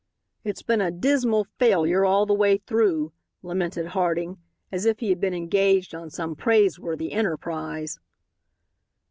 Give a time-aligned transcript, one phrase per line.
[0.43, 3.13] "It's been a dismal failure all the way through,"
[3.43, 4.39] lamented Harding,
[4.71, 7.99] as if he had been engaged on some praiseworthy enterprise.